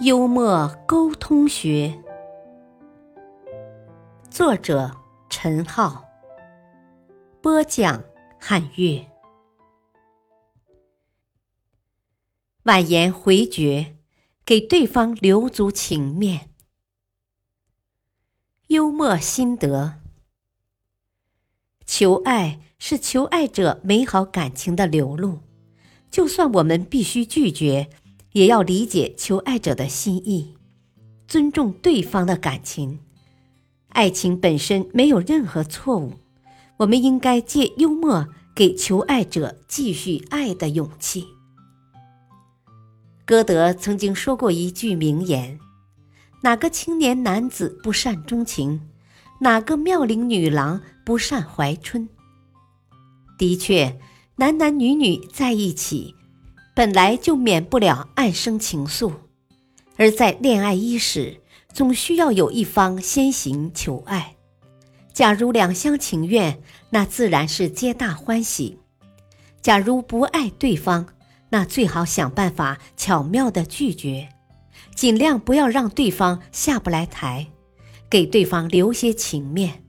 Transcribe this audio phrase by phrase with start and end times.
[0.00, 1.92] 幽默沟通学，
[4.30, 4.94] 作者。
[5.28, 6.04] 陈浩
[7.42, 8.02] 播讲，
[8.40, 9.04] 汉乐。
[12.62, 13.96] 婉言回绝，
[14.44, 16.50] 给对方留足情面。
[18.68, 20.00] 幽默心得：
[21.84, 25.40] 求爱是求爱者美好感情的流露，
[26.10, 27.90] 就算我们必须拒绝，
[28.32, 30.54] 也要理解求爱者的心意，
[31.26, 33.00] 尊重对方的感情。
[33.88, 36.12] 爱情本身没有任何错误，
[36.78, 41.24] 我们应该借幽默给求爱者继续爱的勇气。
[43.24, 45.58] 歌德曾经说过一句名言
[46.42, 48.80] ：“哪个青年男子不善钟情？
[49.40, 52.08] 哪个妙龄女郎不善怀春？”
[53.38, 53.98] 的确，
[54.36, 56.14] 男男女女在一起，
[56.78, 59.12] 本来就免不了暗生情愫，
[59.96, 61.40] 而在恋爱伊始。
[61.72, 64.36] 总需要有一方先行求爱，
[65.12, 68.78] 假如两厢情愿，那自然是皆大欢喜；
[69.60, 71.06] 假如不爱对方，
[71.50, 74.28] 那最好想办法巧妙的拒绝，
[74.94, 77.48] 尽量不要让对方下不来台，
[78.08, 79.82] 给对方留些情面。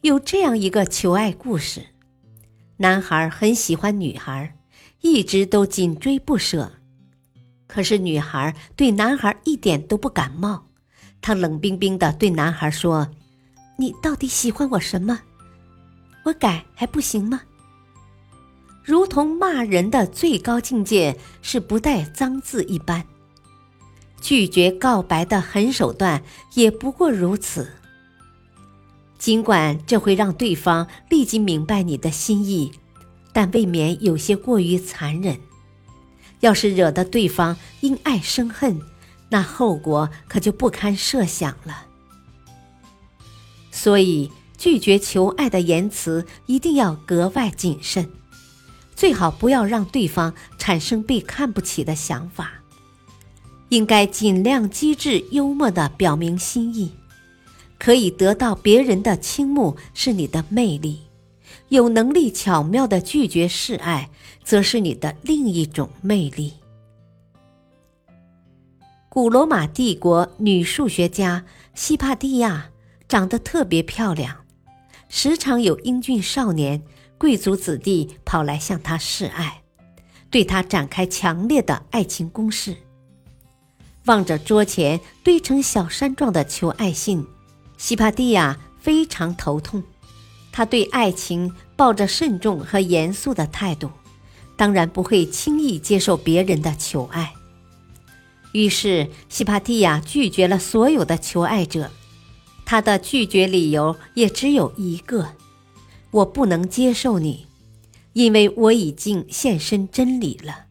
[0.00, 1.88] 有这样一个求爱故事：
[2.78, 4.55] 男孩很喜欢女孩，
[5.06, 6.72] 一直都紧追不舍。
[7.68, 10.66] 可是女孩对男孩一点都不感冒，
[11.22, 13.08] 她冷冰冰的对男孩说
[13.78, 15.20] ：“你到底喜欢我什么？
[16.24, 17.42] 我改还不行吗？”
[18.84, 23.04] 如同骂人的最高境界是不带脏字一般，
[24.20, 26.22] 拒绝告白的狠手段
[26.54, 27.68] 也不过如此。
[29.18, 32.72] 尽管这会让对方立即明白你的心意，
[33.36, 35.38] 但未免有些过于残忍。
[36.40, 38.80] 要是惹得对方因爱生恨，
[39.28, 41.84] 那后果可就不堪设想了。
[43.70, 48.08] 所以，拒绝求爱的言辞一定要格外谨慎，
[48.94, 52.52] 最好不要让对方产生被看不起的想法。
[53.68, 56.90] 应该尽量机智幽默地表明心意，
[57.78, 61.05] 可以得到别人的倾慕是你的魅力。
[61.68, 64.10] 有能力巧妙的拒绝示爱，
[64.44, 66.54] 则是你的另一种魅力。
[69.08, 71.44] 古罗马帝国女数学家
[71.74, 72.70] 西帕蒂亚
[73.08, 74.44] 长得特别漂亮，
[75.08, 76.82] 时常有英俊少年、
[77.18, 79.62] 贵族子弟跑来向她示爱，
[80.30, 82.76] 对她展开强烈的爱情攻势。
[84.04, 87.26] 望着桌前堆成小山状的求爱信，
[87.76, 89.82] 西帕蒂亚非常头痛。
[90.56, 93.90] 他对爱情抱着慎重和严肃的态度，
[94.56, 97.34] 当然不会轻易接受别人的求爱。
[98.52, 101.90] 于是，西帕蒂亚拒绝了所有的求爱者。
[102.64, 105.32] 他的拒绝理由也只有一个：
[106.10, 107.46] 我不能接受你，
[108.14, 110.68] 因为我已经献身真理了。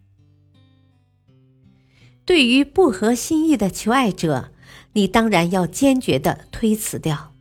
[2.25, 4.49] 对于不合心意的求爱者，
[4.93, 7.34] 你当然要坚决地推辞掉。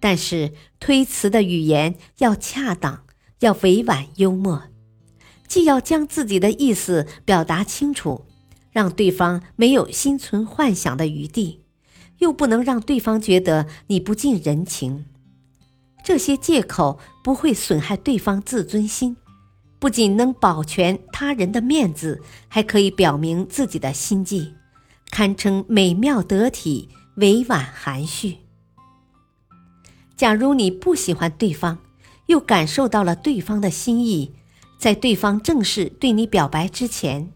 [0.00, 3.04] 但是推辞的语言要恰当，
[3.40, 4.62] 要委婉幽默，
[5.46, 8.24] 既要将自己的意思表达清楚，
[8.72, 11.60] 让对方没有心存幻想的余地，
[12.18, 15.04] 又不能让对方觉得你不近人情。
[16.02, 19.16] 这些借口不会损害对方自尊心，
[19.78, 24.54] 不仅能保全他人的面子，还可以表明自己的心迹，
[25.10, 28.38] 堪称美妙得体、委婉含蓄。
[30.20, 31.78] 假如你不喜欢对方，
[32.26, 34.34] 又感受到了对方的心意，
[34.78, 37.32] 在对方正式对你表白之前，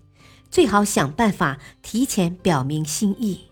[0.51, 3.49] 最好想办法提前表明心意，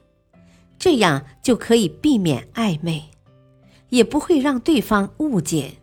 [0.78, 3.04] 这样就可以避免暧昧，
[3.88, 5.78] 也不会让对方误解。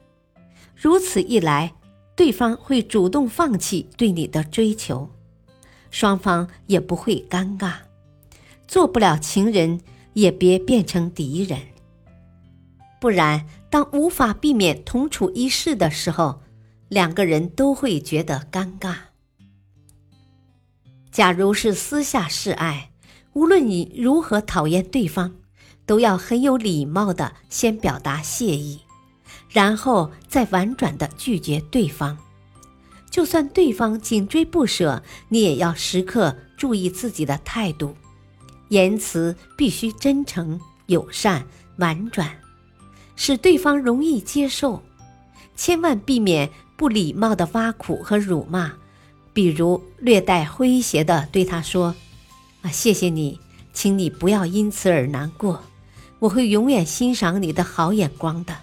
[0.76, 1.74] 如此一来，
[2.16, 5.10] 对方会主动放弃对你的追求，
[5.90, 7.78] 双方也不会尴尬。
[8.68, 9.82] 做不了情人，
[10.14, 11.60] 也别变成敌人。
[13.00, 16.42] 不然，当无法避免同处一室的时候，
[16.90, 18.96] 两个人都会觉得尴尬。
[21.12, 22.92] 假如是私下示爱，
[23.34, 25.34] 无论你如何讨厌对方，
[25.86, 28.82] 都要很有礼貌的先表达谢意，
[29.50, 32.18] 然后再婉转的拒绝对方。
[33.10, 37.96] 就算对方紧追不舍，你也要时刻注意自己的态度，
[38.68, 41.44] 言辞必须真诚、友善、
[41.78, 42.30] 婉转，
[43.20, 44.82] 使对方容易接受。
[45.58, 48.72] 千万避免不礼貌的挖苦和辱骂，
[49.34, 51.94] 比如略带诙谐的对他说
[52.64, 53.38] ：“啊，谢谢你，
[53.74, 55.62] 请你不要因此而难过，
[56.20, 58.56] 我会永远欣赏你的好眼光的。”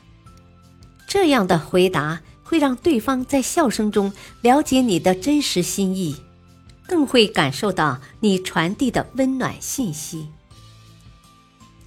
[1.06, 2.22] 这样的回答。
[2.48, 6.14] 会让对方在笑声中了解你的真实心意，
[6.86, 10.28] 更会感受到你传递的温暖信息。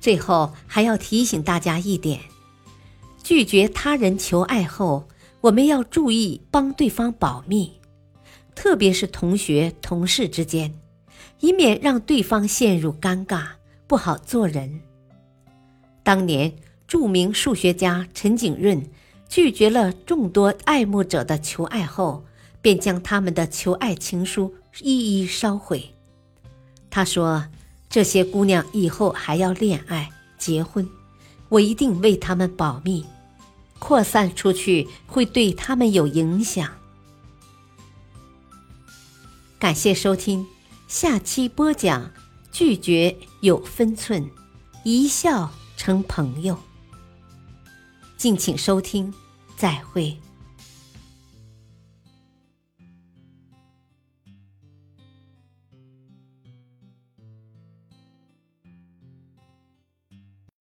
[0.02, 2.20] 最后还要提醒大家一点：
[3.30, 5.08] 拒绝他人求爱后，
[5.40, 7.72] 我们要注意帮对方保密，
[8.56, 10.74] 特别是同学、同事之间，
[11.40, 13.44] 以免让对方陷入尴尬，
[13.86, 14.82] 不好做人。
[16.02, 16.52] 当年
[16.88, 18.84] 著名数学家陈景润。
[19.28, 22.26] 拒绝了众多爱慕者的求爱后，
[22.64, 24.52] 便将他们的求爱情书
[24.82, 25.88] 一一烧毁。
[26.90, 27.46] 他说
[27.88, 30.10] ：“这些姑娘以后还要恋爱、
[30.40, 30.90] 结婚，
[31.48, 33.06] 我一定为他们保密，
[33.80, 36.70] 扩散出去会对他们有影响。”
[39.58, 40.46] 感谢收听，
[40.88, 42.12] 下期播讲：
[42.52, 44.30] 拒绝有分寸，
[44.84, 46.58] 一笑成朋友。
[48.18, 49.14] 敬请收听，
[49.58, 50.18] 再会。